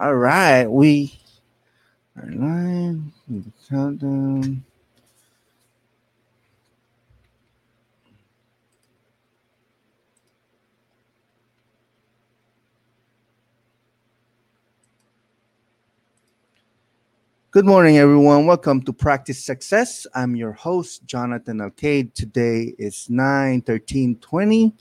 [0.00, 1.16] All right, we
[2.16, 3.00] are live.
[3.68, 4.64] Countdown.
[17.54, 18.46] Good morning, everyone.
[18.46, 20.08] Welcome to Practice Success.
[20.12, 22.12] I'm your host, Jonathan Alcade.
[22.12, 24.74] Today is 9 13 20.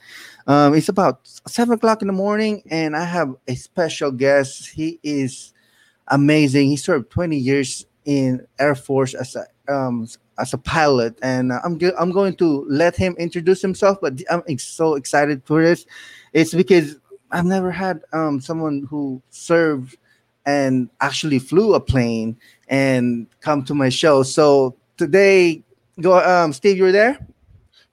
[0.48, 4.72] Um, it's about 7 o'clock in the morning, and I have a special guest.
[4.72, 5.54] He is
[6.08, 6.68] amazing.
[6.70, 10.08] He served 20 years in Air Force as a um,
[10.40, 14.00] as a pilot, and I'm I'm going to let him introduce himself.
[14.02, 15.86] But I'm ex- so excited for this.
[16.34, 16.96] It's because
[17.30, 19.96] I've never had um, someone who served
[20.46, 22.38] and actually flew a plane
[22.74, 24.24] and come to my show.
[24.24, 25.64] So today,
[26.02, 27.20] go, um, Steve, you're there.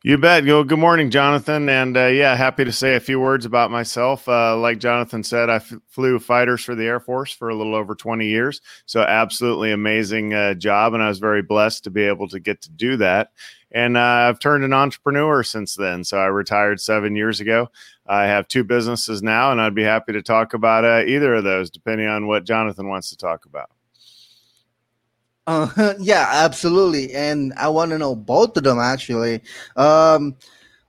[0.02, 0.46] You bet.
[0.46, 0.64] Go.
[0.64, 1.68] Good morning, Jonathan.
[1.68, 4.26] And uh, yeah, happy to say a few words about myself.
[4.26, 7.74] Uh, like Jonathan said, I f- flew fighters for the Air Force for a little
[7.74, 8.62] over 20 years.
[8.86, 12.62] So absolutely amazing uh, job, and I was very blessed to be able to get
[12.62, 13.32] to do that.
[13.72, 14.00] And uh,
[14.30, 16.04] I've turned an entrepreneur since then.
[16.04, 17.68] So I retired seven years ago.
[18.06, 21.44] I have two businesses now, and I'd be happy to talk about uh, either of
[21.44, 23.68] those, depending on what Jonathan wants to talk about.
[25.46, 27.12] Uh, yeah, absolutely.
[27.14, 29.42] And I want to know both of them actually.
[29.76, 30.36] Um,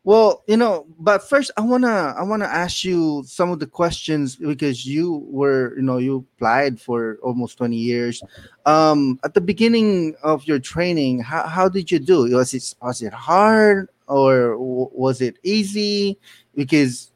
[0.04, 4.36] well, you know, but first I wanna I wanna ask you some of the questions
[4.36, 8.24] because you were, you know, you applied for almost 20 years.
[8.66, 12.24] Um, at the beginning of your training, how, how did you do?
[12.36, 16.18] Was it was it hard or was it easy?
[16.56, 17.12] Because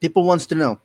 [0.00, 0.80] people wants to know.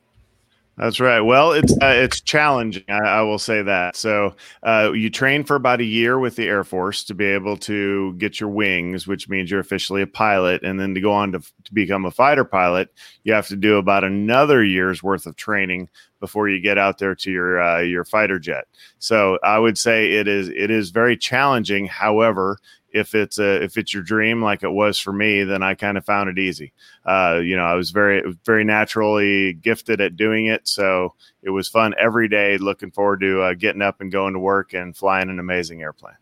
[0.78, 1.20] That's right.
[1.20, 2.84] Well, it's uh, it's challenging.
[2.88, 3.94] I, I, will say that.
[3.94, 7.58] So uh, you train for about a year with the Air Force to be able
[7.58, 11.32] to get your wings, which means you're officially a pilot, and then to go on
[11.32, 12.88] to, to become a fighter pilot,
[13.22, 15.90] you have to do about another year's worth of training
[16.22, 18.68] before you get out there to your uh, your fighter jet.
[19.00, 21.86] So I would say it is it is very challenging.
[21.86, 22.58] However,
[22.92, 25.96] if it's a if it's your dream like it was for me then i kind
[25.96, 26.74] of found it easy
[27.06, 31.68] uh, you know i was very very naturally gifted at doing it so it was
[31.68, 35.30] fun every day looking forward to uh, getting up and going to work and flying
[35.30, 36.12] an amazing airplane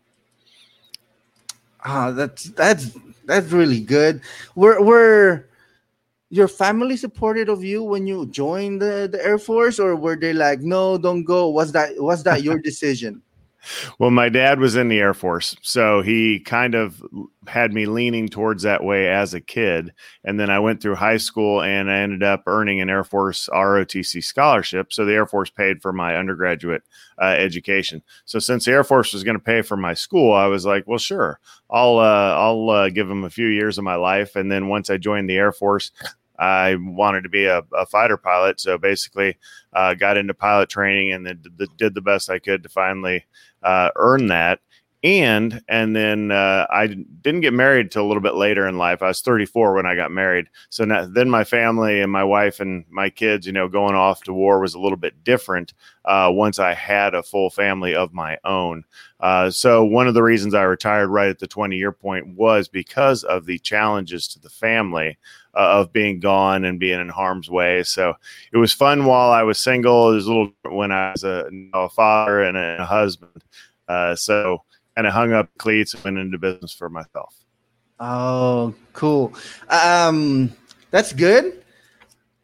[1.83, 2.91] ah that's that's
[3.25, 4.21] that's really good
[4.55, 5.43] we're we're
[6.31, 10.31] your family supported of you when you joined the, the air force or were they
[10.31, 13.21] like no don't go was that was that your decision
[13.99, 17.01] well, my dad was in the Air Force, so he kind of
[17.47, 19.93] had me leaning towards that way as a kid.
[20.23, 23.49] And then I went through high school and I ended up earning an Air Force
[23.53, 24.91] ROTC scholarship.
[24.91, 26.83] So the Air Force paid for my undergraduate
[27.21, 28.01] uh, education.
[28.25, 30.87] So since the Air Force was going to pay for my school, I was like,
[30.87, 34.35] well, sure, I'll uh, I'll uh, give them a few years of my life.
[34.35, 35.91] And then once I joined the Air Force,
[36.41, 38.59] I wanted to be a, a fighter pilot.
[38.59, 39.37] So basically,
[39.73, 43.25] uh, got into pilot training and then did, did the best I could to finally
[43.61, 44.59] uh, earn that.
[45.03, 49.01] And and then uh, I didn't get married till a little bit later in life.
[49.01, 50.45] I was 34 when I got married.
[50.69, 54.21] So now, then my family and my wife and my kids, you know, going off
[54.23, 55.73] to war was a little bit different
[56.05, 58.83] uh, once I had a full family of my own.
[59.19, 62.67] Uh, so one of the reasons I retired right at the 20 year point was
[62.67, 65.17] because of the challenges to the family
[65.53, 67.83] uh, of being gone and being in harm's way.
[67.83, 68.13] So
[68.53, 70.11] it was fun while I was single.
[70.11, 73.43] It was a little when I was a, a father and a husband.
[73.87, 74.63] Uh, so
[74.95, 77.35] kind of hung up cleats and went into business for myself.
[77.99, 79.33] Oh, cool.
[79.69, 80.51] Um,
[80.89, 81.63] that's good.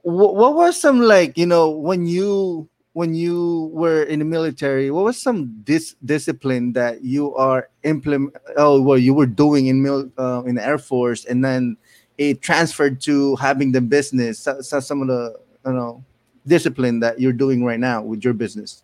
[0.06, 4.89] W- what was some like you know when you when you were in the military?
[4.89, 8.35] What was some dis- discipline that you are implement?
[8.56, 11.78] Oh, well, you were doing in mil- uh, in the Air Force, and then
[12.18, 14.40] it transferred to having the business.
[14.40, 15.36] So, so some of the
[15.66, 16.04] you know
[16.46, 18.84] discipline that you're doing right now with your business.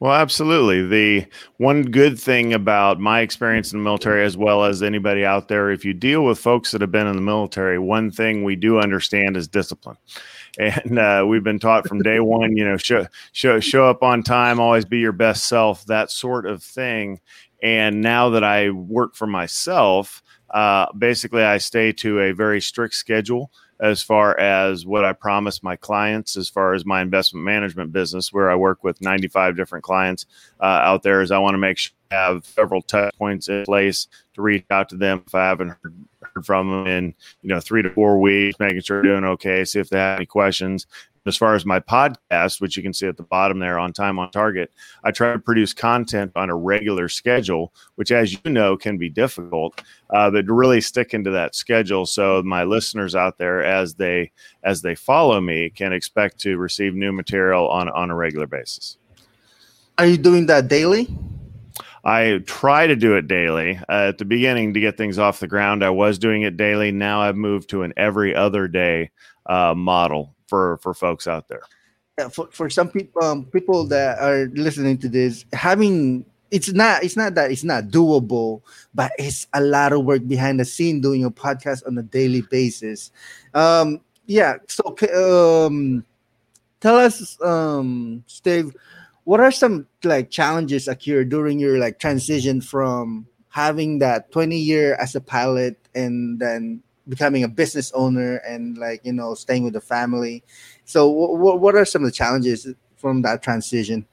[0.00, 0.86] Well, absolutely.
[0.86, 5.48] The one good thing about my experience in the military, as well as anybody out
[5.48, 8.54] there, if you deal with folks that have been in the military, one thing we
[8.54, 9.96] do understand is discipline.
[10.58, 14.24] And uh, we've been taught from day one, you know, show, show, show up on
[14.24, 17.20] time, always be your best self, that sort of thing.
[17.62, 22.94] And now that I work for myself, uh, basically, I stay to a very strict
[22.94, 23.50] schedule
[23.80, 28.32] as far as what I promise my clients, as far as my investment management business,
[28.32, 30.26] where I work with 95 different clients
[30.60, 33.64] uh, out there, is I want to make sure I have several touch points in
[33.64, 37.50] place to reach out to them if I haven't heard, heard from them in you
[37.50, 40.26] know three to four weeks, making sure they're doing okay, see if they have any
[40.26, 40.86] questions,
[41.28, 44.18] as far as my podcast, which you can see at the bottom there on Time
[44.18, 44.72] on Target,
[45.04, 49.08] I try to produce content on a regular schedule, which, as you know, can be
[49.08, 49.82] difficult.
[50.10, 54.32] Uh, but really stick into that schedule, so my listeners out there, as they
[54.64, 58.96] as they follow me, can expect to receive new material on on a regular basis.
[59.98, 61.08] Are you doing that daily?
[62.04, 63.78] I try to do it daily.
[63.88, 66.90] Uh, at the beginning, to get things off the ground, I was doing it daily.
[66.90, 69.10] Now I've moved to an every other day
[69.44, 71.62] uh, model for for folks out there.
[72.30, 77.16] For for some people, um, people that are listening to this, having it's not it's
[77.16, 78.62] not that it's not doable,
[78.94, 82.42] but it's a lot of work behind the scene doing a podcast on a daily
[82.42, 83.12] basis.
[83.54, 84.56] Um, yeah.
[84.66, 86.04] So, um,
[86.80, 88.74] tell us, um, Steve,
[89.24, 94.94] what are some like challenges occur during your like transition from having that 20 year
[94.96, 99.72] as a pilot and then becoming a business owner and like you know staying with
[99.72, 100.42] the family
[100.84, 102.66] so what what are some of the challenges
[102.96, 104.06] from that transition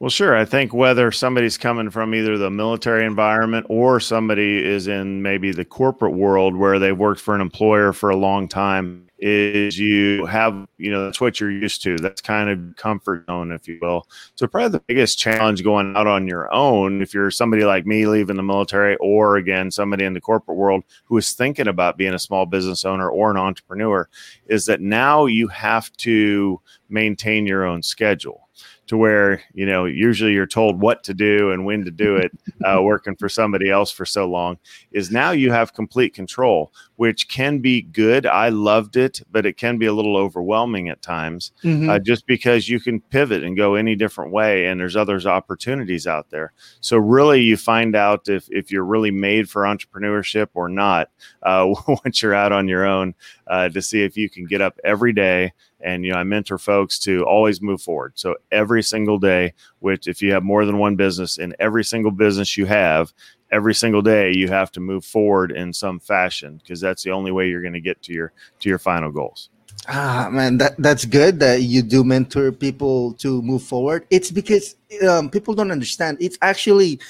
[0.00, 0.34] well, sure.
[0.34, 5.52] I think whether somebody's coming from either the military environment or somebody is in maybe
[5.52, 10.24] the corporate world where they've worked for an employer for a long time, is you
[10.26, 11.96] have, you know, that's what you're used to.
[11.96, 14.06] That's kind of comfort zone, if you will.
[14.34, 18.06] So, probably the biggest challenge going out on your own, if you're somebody like me
[18.06, 22.14] leaving the military, or again, somebody in the corporate world who is thinking about being
[22.14, 24.08] a small business owner or an entrepreneur,
[24.46, 28.48] is that now you have to maintain your own schedule
[28.90, 32.32] to where you know usually you're told what to do and when to do it
[32.64, 34.58] uh, working for somebody else for so long
[34.90, 38.26] is now you have complete control which can be good.
[38.26, 41.88] I loved it but it can be a little overwhelming at times mm-hmm.
[41.88, 46.06] uh, just because you can pivot and go any different way and there's others opportunities
[46.06, 46.52] out there.
[46.82, 51.08] So really you find out if, if you're really made for entrepreneurship or not
[51.42, 51.72] uh,
[52.04, 53.14] once you're out on your own
[53.46, 55.54] uh, to see if you can get up every day.
[55.82, 58.12] And you know i mentor folks to always move forward.
[58.16, 62.10] So every single day which if you have more than one business in every single
[62.10, 63.14] business you have
[63.52, 67.32] every single day you have to move forward in some fashion because that's the only
[67.32, 69.50] way you're going to get to your to your final goals.
[69.88, 74.06] Ah man that that's good that you do mentor people to move forward.
[74.10, 74.76] It's because
[75.08, 76.18] um, people don't understand.
[76.20, 77.00] It's actually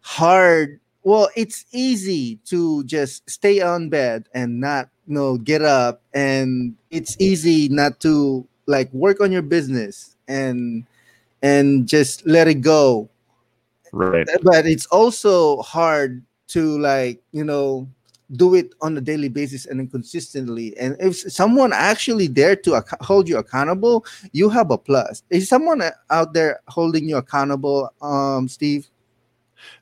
[0.00, 6.02] hard well it's easy to just stay on bed and not you know get up
[6.12, 10.84] and it's easy not to like work on your business and
[11.42, 13.08] and just let it go
[13.94, 14.26] right.
[14.42, 17.88] But it's also hard to like you know
[18.32, 20.76] do it on a daily basis and consistently.
[20.76, 25.22] And if someone actually there to ac- hold you accountable you have a plus.
[25.30, 28.88] Is someone out there holding you accountable um steve?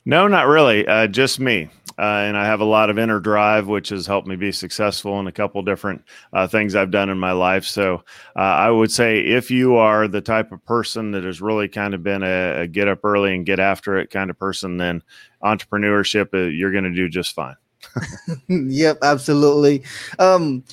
[0.05, 1.69] No not really uh, just me
[1.99, 5.19] uh, and I have a lot of inner drive, which has helped me be successful
[5.21, 6.03] in a couple different
[6.33, 7.65] uh, things I've done in my life.
[7.65, 8.05] So
[8.37, 11.95] uh, I would say if you are the type of person that has really kind
[11.95, 15.03] of been a, a get up early and get after it kind of person, then
[15.43, 17.57] entrepreneurship, uh, you're going to do just fine.
[18.49, 19.83] yep, absolutely.
[20.19, 20.65] Um,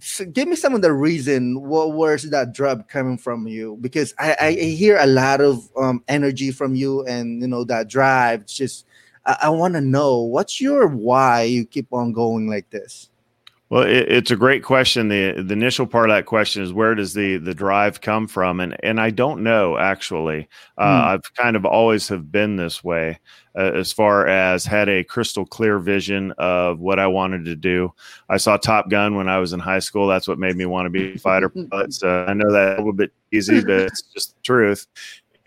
[0.00, 4.12] so give me some of the reason what where's that drive coming from you because
[4.18, 8.46] I, I hear a lot of um, energy from you and you know that drive
[8.46, 8.86] just
[9.28, 13.10] I, I want to know what's your why you keep on going like this.
[13.70, 15.08] Well, it, it's a great question.
[15.08, 18.60] the The initial part of that question is where does the the drive come from?
[18.60, 20.48] And and I don't know actually.
[20.78, 21.06] Uh, mm.
[21.08, 23.18] I've kind of always have been this way,
[23.54, 27.92] uh, as far as had a crystal clear vision of what I wanted to do.
[28.30, 30.06] I saw Top Gun when I was in high school.
[30.06, 31.92] That's what made me want to be a fighter pilot.
[31.92, 34.86] So I know that a little bit easy, but it's just the truth.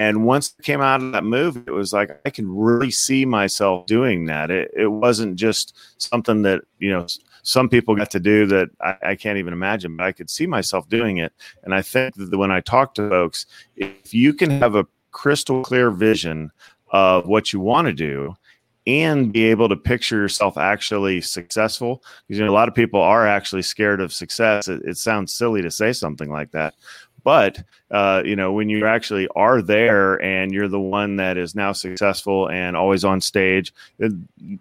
[0.02, 3.24] And once it came out of that movie, it was like I can really see
[3.24, 4.50] myself doing that.
[4.50, 7.06] It, it wasn't just something that, you know,
[7.44, 10.48] some people got to do that I, I, can't even imagine, but I could see
[10.48, 11.34] myself doing it.
[11.64, 15.62] And I think that when I talk to folks, if you can have a crystal
[15.62, 16.52] clear vision
[16.90, 18.36] of what you want to do
[18.88, 23.00] and be able to picture yourself actually successful, because you know, a lot of people
[23.00, 24.68] are actually scared of success.
[24.68, 26.74] It, it sounds silly to say something like that,
[27.24, 31.56] but uh, you know, when you actually are there and you're the one that is
[31.56, 34.14] now successful and always on stage, it,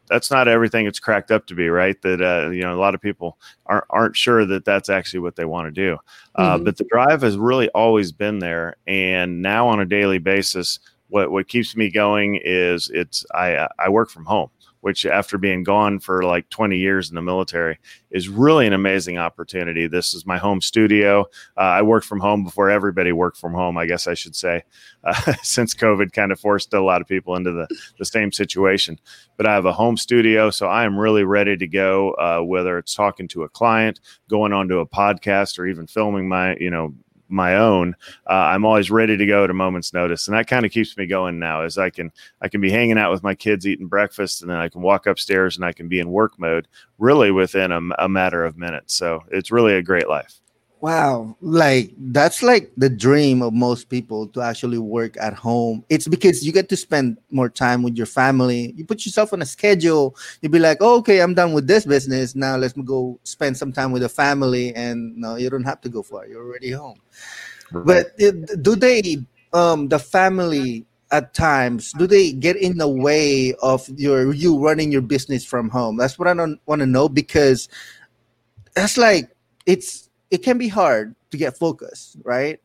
[0.09, 2.01] that's not everything it's cracked up to be, right?
[2.03, 5.37] That uh, you know, a lot of people aren't aren't sure that that's actually what
[5.37, 5.99] they want to do.
[6.35, 6.65] Uh, mm-hmm.
[6.65, 11.31] But the drive has really always been there, and now on a daily basis, what
[11.31, 14.51] what keeps me going is it's I I work from home
[14.81, 17.79] which after being gone for like 20 years in the military
[18.11, 19.87] is really an amazing opportunity.
[19.87, 21.27] This is my home studio.
[21.57, 24.65] Uh, I worked from home before everybody worked from home, I guess I should say,
[25.05, 27.69] uh, since COVID kind of forced a lot of people into the,
[27.99, 28.99] the same situation.
[29.37, 32.79] But I have a home studio, so I am really ready to go, uh, whether
[32.79, 36.95] it's talking to a client, going onto a podcast, or even filming my, you know,
[37.31, 37.95] my own,
[38.29, 40.97] uh, I'm always ready to go at a moment's notice, and that kind of keeps
[40.97, 41.63] me going now.
[41.63, 44.59] As I can I can be hanging out with my kids eating breakfast, and then
[44.59, 46.69] I can walk upstairs and I can be in work mode
[46.99, 48.95] really within a, a matter of minutes.
[48.95, 50.40] So it's really a great life.
[50.81, 55.85] Wow, like that's like the dream of most people to actually work at home.
[55.91, 58.73] It's because you get to spend more time with your family.
[58.77, 60.17] You put yourself on a schedule.
[60.41, 62.35] You'd be like, oh, okay, I'm done with this business.
[62.35, 64.75] Now let's go spend some time with the family.
[64.75, 66.27] And no, you don't have to go far.
[66.27, 66.99] You're already home.
[67.73, 67.85] Right.
[67.85, 69.19] But it, do they,
[69.53, 74.91] um, the family at times, do they get in the way of your you running
[74.91, 75.99] your business from home?
[75.99, 77.69] That's what I don't want to know because
[78.75, 79.29] that's like
[79.67, 82.61] it's it can be hard to get focused, right?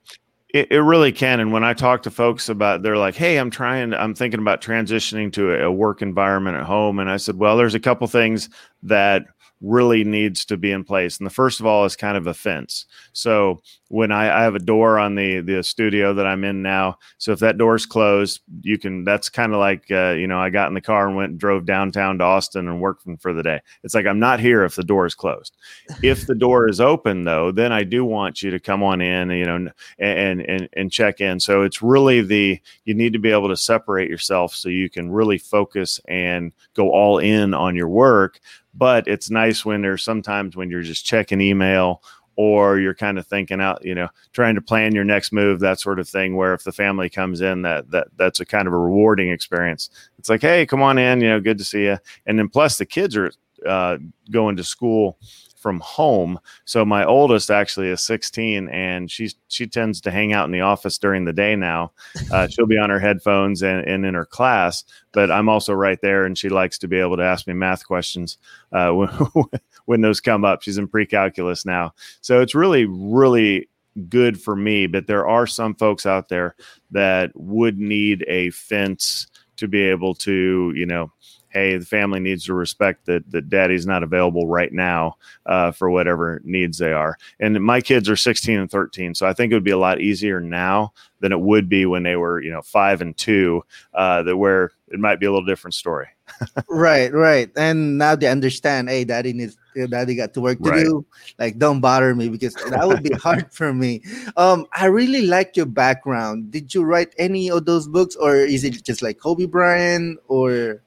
[0.50, 1.40] It, it, really can.
[1.40, 3.94] And when I talk to folks about, they're like, "Hey, I'm trying.
[3.94, 7.58] I'm thinking about transitioning to a, a work environment at home." And I said, "Well,
[7.58, 8.50] there's a couple things
[8.84, 9.26] that
[9.62, 11.18] really needs to be in place.
[11.18, 12.86] And the first of all is kind of a fence.
[13.14, 16.98] So when I, I, have a door on the the studio that I'm in now,
[17.18, 19.04] so if that door's closed, you can.
[19.04, 21.40] That's kind of like uh, you know I got in the car and went and
[21.40, 23.62] drove downtown to Austin and worked for the day.
[23.84, 25.56] It's like I'm not here if the door is closed.
[26.04, 29.30] if the door is open though, then I do want you to come on in,
[29.30, 29.70] you know,
[30.00, 31.40] and and and check in.
[31.40, 35.12] So it's really the you need to be able to separate yourself so you can
[35.12, 38.40] really focus and go all in on your work
[38.78, 42.02] but it's nice when there's sometimes when you're just checking email
[42.38, 45.80] or you're kind of thinking out, you know, trying to plan your next move, that
[45.80, 46.36] sort of thing.
[46.36, 49.90] Where if the family comes in, that that that's a kind of a rewarding experience.
[50.20, 51.98] It's like, hey, come on in, you know, good to see you.
[52.26, 53.32] And then plus the kids are
[53.66, 53.98] uh,
[54.32, 55.18] going to school
[55.66, 56.40] from home.
[56.66, 60.62] So my oldest actually is 16, and she's she tends to hang out in the
[60.62, 61.92] office during the day now.
[62.32, 66.00] Uh, she'll be on her headphones and, and in her class, but I'm also right
[66.04, 68.38] there, and she likes to be able to ask me math questions
[68.74, 69.10] uh, when,
[69.86, 70.62] when those come up.
[70.62, 73.68] She's in pre-calculus now, so it's really really
[74.08, 74.86] good for me.
[74.86, 76.56] But there are some folks out there
[76.92, 79.26] that would need a fence
[79.58, 81.12] to be able to, you know,
[81.56, 85.90] hey, the family needs to respect that that daddy's not available right now uh, for
[85.90, 87.18] whatever needs they are.
[87.40, 90.02] And my kids are 16 and 13, so I think it would be a lot
[90.02, 93.64] easier now than it would be when they were, you know, five and two.
[93.94, 96.08] Uh, that where it might be a little different story.
[96.70, 97.50] right, right.
[97.56, 98.90] And now they understand.
[98.90, 99.58] Hey, daddy needs.
[99.90, 100.84] Daddy got to work to right.
[100.84, 101.06] do.
[101.40, 104.02] Like, don't bother me because that would be hard for me.
[104.38, 106.52] Um, I really like your background.
[106.52, 110.82] Did you write any of those books, or is it just like Kobe Bryant, or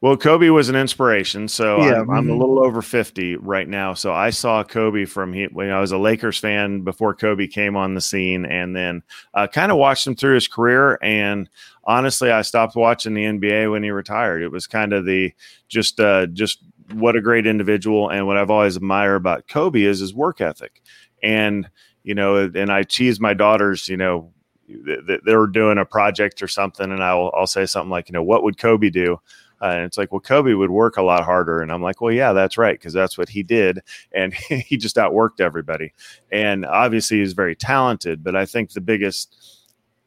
[0.00, 1.48] well, Kobe was an inspiration.
[1.48, 2.00] So yeah.
[2.00, 2.40] I'm, I'm, a mm-hmm.
[2.40, 3.94] little over 50 right now.
[3.94, 7.76] So I saw Kobe from he, when I was a Lakers fan before Kobe came
[7.76, 9.02] on the scene, and then
[9.34, 10.98] uh, kind of watched him through his career.
[11.02, 11.50] And
[11.84, 14.42] honestly, I stopped watching the NBA when he retired.
[14.42, 15.32] It was kind of the
[15.66, 16.62] just uh, just
[16.92, 18.08] what a great individual.
[18.08, 20.80] And what I've always admired about Kobe is his work ethic.
[21.24, 21.68] And
[22.04, 24.32] you know, and I tease my daughters, you know,
[25.24, 28.44] they're doing a project or something, and I'll I'll say something like, you know, what
[28.44, 29.20] would Kobe do?
[29.60, 31.60] Uh, and it's like, well, Kobe would work a lot harder.
[31.60, 33.80] And I'm like, well, yeah, that's right, because that's what he did.
[34.12, 35.92] And he just outworked everybody.
[36.30, 38.22] And obviously, he's very talented.
[38.22, 39.36] But I think the biggest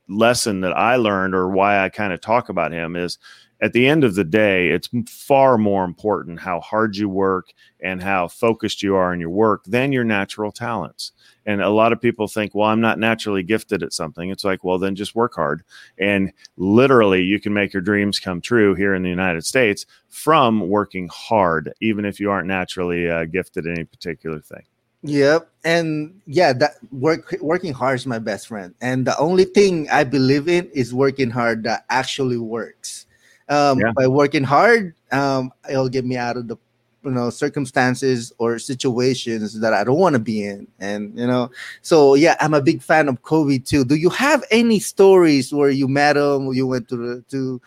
[0.07, 3.17] lesson that I learned, or why I kind of talk about him, is
[3.61, 8.01] at the end of the day, it's far more important how hard you work and
[8.01, 11.11] how focused you are in your work than your natural talents.
[11.45, 14.29] And a lot of people think, well, I'm not naturally gifted at something.
[14.29, 15.63] It's like, well, then just work hard.
[15.99, 20.67] And literally, you can make your dreams come true here in the United States from
[20.67, 24.63] working hard, even if you aren't naturally uh, gifted in any particular thing.
[25.03, 29.89] Yep, and yeah, that work working hard is my best friend, and the only thing
[29.89, 33.07] I believe in is working hard that actually works
[33.51, 33.91] um, yeah.
[33.95, 36.57] by working hard um, it'll get me out of the
[37.03, 40.67] you know circumstances or situations that i don't want to be in.
[40.79, 43.83] And you know so yeah i'm a big fan of kobe too.
[43.83, 47.61] Do you have any stories where you met him you went to the to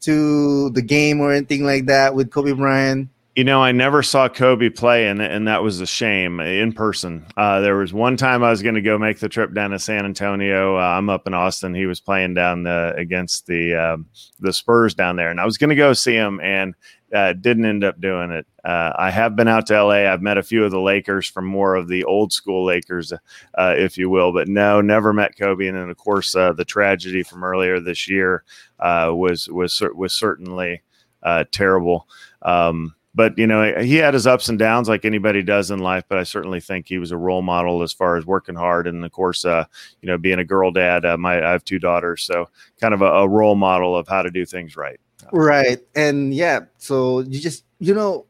[0.00, 4.30] to the game or anything like that with kobe bryant you know, I never saw
[4.30, 7.26] Kobe play, and and that was a shame in person.
[7.36, 9.78] Uh, there was one time I was going to go make the trip down to
[9.78, 10.78] San Antonio.
[10.78, 11.74] Uh, I'm up in Austin.
[11.74, 14.06] He was playing down the against the um,
[14.40, 16.74] the Spurs down there, and I was going to go see him, and
[17.14, 18.46] uh, didn't end up doing it.
[18.64, 20.10] Uh, I have been out to LA.
[20.10, 23.74] I've met a few of the Lakers from more of the old school Lakers, uh,
[23.76, 25.66] if you will, but no, never met Kobe.
[25.66, 28.44] And then, of course, uh, the tragedy from earlier this year
[28.80, 30.82] uh, was was was certainly
[31.22, 32.08] uh, terrible.
[32.40, 36.04] Um, but you know he had his ups and downs like anybody does in life
[36.08, 39.04] but i certainly think he was a role model as far as working hard and
[39.04, 39.64] of course uh,
[40.02, 42.48] you know being a girl dad uh, my i have two daughters so
[42.80, 45.00] kind of a, a, role model of how to do things right.
[45.32, 48.26] Right and yeah so you just you know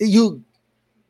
[0.00, 0.42] you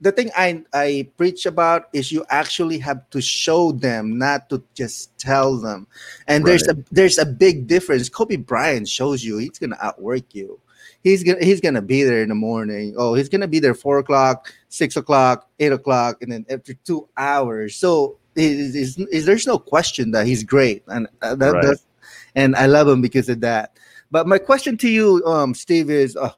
[0.01, 4.63] the thing i i preach about is you actually have to show them not to
[4.75, 5.87] just tell them
[6.27, 6.51] and right.
[6.51, 8.09] there's a there's a big difference.
[8.09, 10.61] Kobe bryant shows you he's gonna outwork you
[11.02, 12.95] he's gonna he's gonna be there in the morning.
[12.97, 17.09] Oh, he's gonna be there four o'clock, six o'clock, eight o'clock, and then after two
[17.16, 17.76] hours.
[17.76, 21.64] So is, is, is there's no question that he's great, and uh, that, Right.
[21.64, 21.87] that's
[22.35, 23.76] and I love him because of that.
[24.11, 26.33] But my question to you, um, Steve, is uh,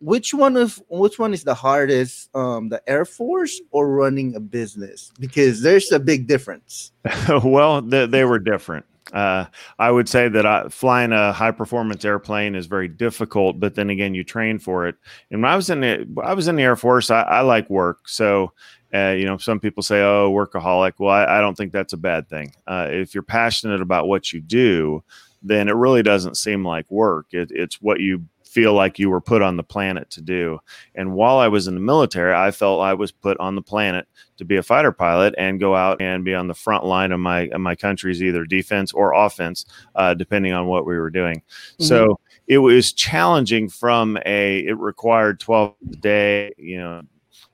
[0.00, 4.40] which one of which one is the hardest, um, the Air Force or running a
[4.40, 5.12] business?
[5.18, 6.92] Because there's a big difference.
[7.44, 8.84] well, they, they were different.
[9.12, 9.46] Uh,
[9.78, 13.90] I would say that I, flying a high performance airplane is very difficult, but then
[13.90, 14.96] again, you train for it.
[15.30, 17.10] And when I was in the, I was in the Air Force.
[17.10, 18.52] I, I like work, so
[18.94, 21.98] uh, you know, some people say, "Oh, workaholic." Well, I, I don't think that's a
[21.98, 22.54] bad thing.
[22.66, 25.02] Uh, if you're passionate about what you do,
[25.42, 27.26] then it really doesn't seem like work.
[27.32, 28.24] It, it's what you
[28.56, 30.58] feel like you were put on the planet to do.
[30.94, 34.08] And while I was in the military, I felt I was put on the planet
[34.38, 37.20] to be a fighter pilot and go out and be on the front line of
[37.20, 41.42] my of my country's either defense or offense, uh, depending on what we were doing.
[41.78, 47.02] So it was challenging from a it required 12 a day, you know.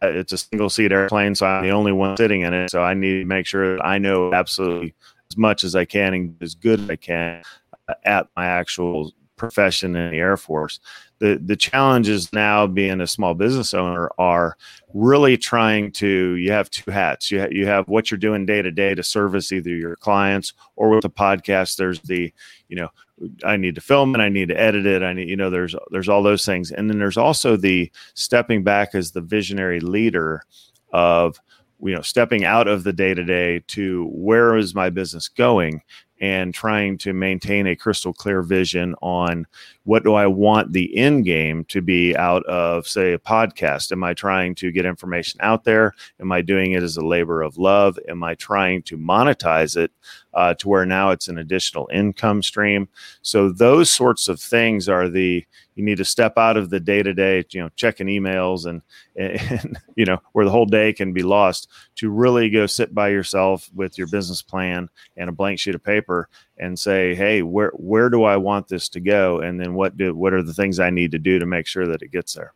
[0.03, 2.71] uh, It's a single seat airplane, so I'm the only one sitting in it.
[2.71, 4.95] So I need to make sure that I know absolutely
[5.31, 7.43] as much as I can and as good as I can
[7.89, 10.81] uh, at my actual profession in the Air Force.
[11.19, 14.57] The the challenges now being a small business owner are
[14.93, 17.31] really trying to you have two hats.
[17.31, 20.53] You ha- you have what you're doing day to day to service either your clients
[20.77, 22.33] or with the podcast there's the
[22.69, 22.89] you know
[23.45, 25.75] I need to film it, I need to edit it, I need you know there's
[25.91, 26.73] there's all those things.
[26.73, 30.43] And then there's also the stepping back as the visionary leader
[30.93, 31.41] of
[31.83, 35.83] you know stepping out of the day to day to where is my business going
[36.23, 39.45] and trying to maintain a crystal clear vision on
[39.83, 43.91] what do I want the end game to be out of, say, a podcast?
[43.91, 45.95] Am I trying to get information out there?
[46.21, 47.99] Am I doing it as a labor of love?
[48.09, 49.91] Am I trying to monetize it
[50.35, 52.89] uh, to where now it's an additional income stream?
[53.23, 57.03] So those sorts of things are the you need to step out of the day
[57.03, 58.83] to day, you know, checking emails and,
[59.17, 63.09] and you know where the whole day can be lost to really go sit by
[63.09, 67.73] yourself with your business plan and a blank sheet of paper and say, hey, where
[67.75, 69.41] where do I want this to go?
[69.41, 71.87] And then what do what are the things I need to do to make sure
[71.87, 72.53] that it gets there?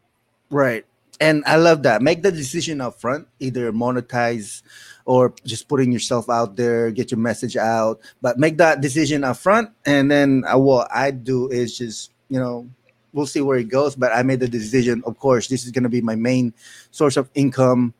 [0.50, 0.84] Right.
[1.20, 2.02] And I love that.
[2.02, 4.62] Make the decision up front, either monetize
[5.06, 8.00] or just putting yourself out there, get your message out.
[8.20, 9.70] But make that decision up front.
[9.86, 12.68] And then uh, what I do is just, you know,
[13.12, 13.96] we'll see where it goes.
[13.96, 16.52] But I made the decision, of course, this is going to be my main
[16.90, 17.94] source of income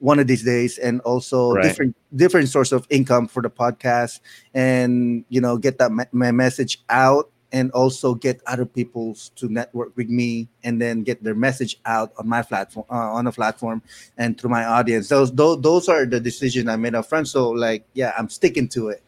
[0.00, 1.62] one of these days and also Right.
[1.62, 4.20] different different source of income for the podcast
[4.54, 9.96] and you know get that my message out and also get other people's to network
[9.96, 13.82] with me and then get their message out on my platform uh, on a platform
[14.16, 15.08] and through my audience.
[15.08, 18.68] Those, those those are the decision i made up front so like yeah i'm sticking
[18.68, 19.02] to it.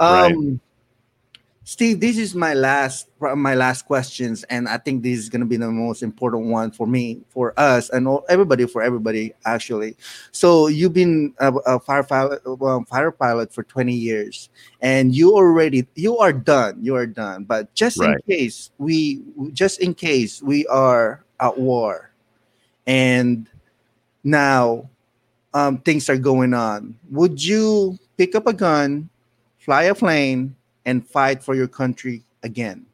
[0.00, 0.34] Right.
[1.64, 5.46] Steve this is my last my last questions and i think this is going to
[5.46, 9.96] be the most important one for me for us and all, everybody for everybody actually
[10.32, 15.32] so you've been a, a fire pilot, well, fire pilot for 20 years and you
[15.32, 18.16] already you are done you are done but just Right.
[18.26, 19.22] in case we
[19.52, 22.10] just in case we are at war
[22.88, 23.48] and
[24.24, 24.88] now
[25.54, 29.08] um, things are going on would you pick up a gun
[29.58, 32.86] fly a plane and fight for your country again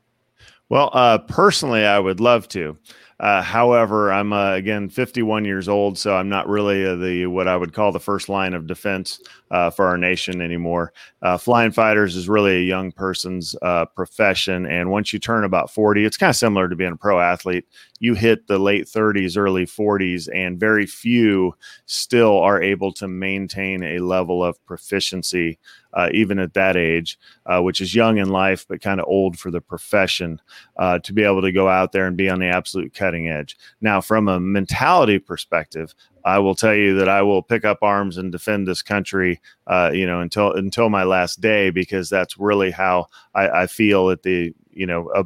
[0.68, 2.76] Well, uh, personally, I would love to.
[3.20, 7.48] Uh, however, I'm uh, again 51 years old, so I'm not really uh, the what
[7.48, 10.92] I would call the first line of defense uh, for our nation anymore.
[11.20, 13.56] Uh, flying fighters is really a young person's
[13.96, 17.18] profession, and once you turn about 40, it's kind of similar to being a pro
[17.18, 17.66] athlete.
[17.98, 23.82] You hit the late 30s, early 40s, and very few still are able to maintain
[23.82, 25.58] a level of proficiency
[25.94, 29.38] uh, even at that age, uh, which is young in life but kind of old
[29.38, 30.40] for the profession
[30.76, 33.56] uh, to be able to go out there and be on the absolute cutting edge.
[33.80, 35.94] Now, from a mentality perspective,
[36.24, 39.90] I will tell you that I will pick up arms and defend this country, uh,
[39.94, 44.22] you know, until until my last day, because that's really how I, I feel at
[44.24, 45.24] the, you know, uh,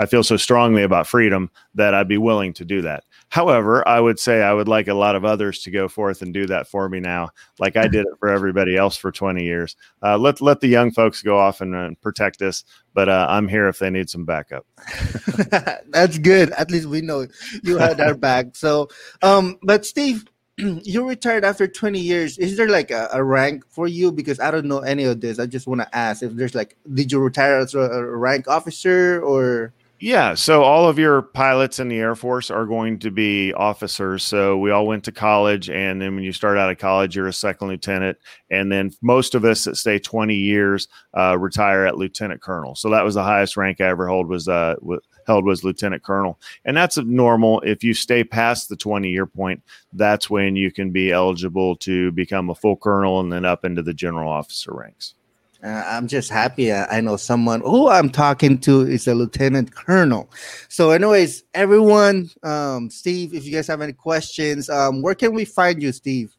[0.00, 3.04] I feel so strongly about freedom that I'd be willing to do that.
[3.30, 6.34] However, I would say I would like a lot of others to go forth and
[6.34, 9.76] do that for me now, like I did it for everybody else for 20 years.
[10.02, 13.46] Uh, let let the young folks go off and uh, protect us, but uh, I'm
[13.46, 14.66] here if they need some backup.
[15.90, 16.50] That's good.
[16.50, 17.28] At least we know
[17.62, 18.56] you had our back.
[18.56, 18.88] So,
[19.22, 20.24] um, but Steve,
[20.56, 22.36] you retired after 20 years.
[22.36, 24.10] Is there like a, a rank for you?
[24.10, 25.38] Because I don't know any of this.
[25.38, 28.48] I just want to ask if there's like, did you retire as a, a rank
[28.48, 29.72] officer or?
[30.02, 30.32] Yeah.
[30.32, 34.24] So all of your pilots in the Air Force are going to be officers.
[34.24, 35.68] So we all went to college.
[35.68, 38.16] And then when you start out of college, you're a second lieutenant.
[38.50, 42.74] And then most of us that stay 20 years uh, retire at lieutenant colonel.
[42.74, 44.76] So that was the highest rank I ever hold was uh,
[45.26, 46.40] held was lieutenant colonel.
[46.64, 47.60] And that's normal.
[47.60, 52.10] If you stay past the 20 year point, that's when you can be eligible to
[52.12, 55.14] become a full colonel and then up into the general officer ranks.
[55.62, 60.30] Uh, I'm just happy I know someone who I'm talking to is a lieutenant colonel.
[60.68, 65.44] So, anyways, everyone, um, Steve, if you guys have any questions, um, where can we
[65.44, 66.34] find you, Steve?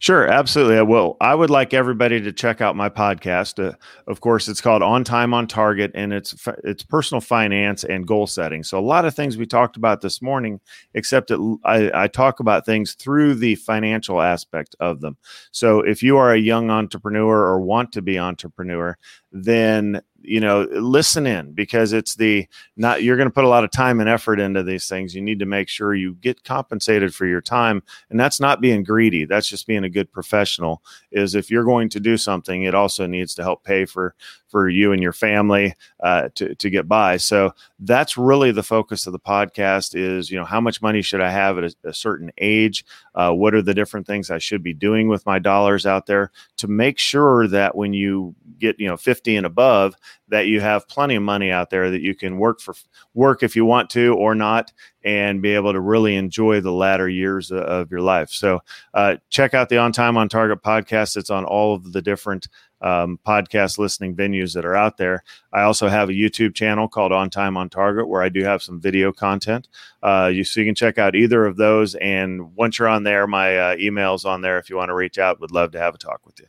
[0.00, 0.80] Sure, absolutely.
[0.82, 3.62] Well, I would like everybody to check out my podcast.
[3.64, 3.74] Uh,
[4.06, 8.26] of course, it's called On Time on Target, and it's it's personal finance and goal
[8.26, 8.62] setting.
[8.62, 10.60] So a lot of things we talked about this morning,
[10.94, 15.16] except that I, I talk about things through the financial aspect of them.
[15.50, 18.96] So if you are a young entrepreneur or want to be entrepreneur,
[19.32, 23.64] then you know listen in because it's the not you're going to put a lot
[23.64, 25.14] of time and effort into these things.
[25.14, 28.82] You need to make sure you get compensated for your time and that's not being
[28.82, 29.24] greedy.
[29.24, 33.06] That's just being a good professional is if you're going to do something it also
[33.06, 34.14] needs to help pay for
[34.48, 37.16] for you and your family uh, to, to get by.
[37.18, 41.20] So that's really the focus of the podcast is you know how much money should
[41.20, 42.84] i have at a, a certain age?
[43.14, 46.30] Uh, what are the different things i should be doing with my dollars out there
[46.56, 49.94] to make sure that when you get you know 50 and above
[50.28, 52.74] that you have plenty of money out there that you can work for
[53.14, 54.72] work if you want to or not
[55.04, 58.30] and be able to really enjoy the latter years of your life.
[58.30, 58.60] So
[58.92, 61.16] uh, check out the on time on target podcast.
[61.16, 62.48] It's on all of the different
[62.80, 65.24] um, podcast listening venues that are out there.
[65.52, 68.62] I also have a YouTube channel called On Time on Target where I do have
[68.62, 69.68] some video content.
[70.02, 71.94] Uh, you so you can check out either of those.
[71.96, 74.58] And once you're on there, my uh, email's on there.
[74.58, 76.46] If you want to reach out, would love to have a talk with you.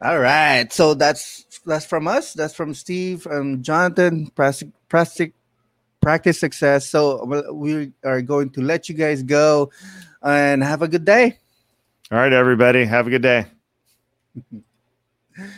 [0.00, 2.32] All right, so that's that's from us.
[2.32, 4.32] That's from Steve and Jonathan.
[4.34, 6.88] Practice success.
[6.88, 9.70] So we are going to let you guys go
[10.20, 11.38] and have a good day.
[12.10, 12.84] All right, everybody.
[12.84, 13.46] Have a good day.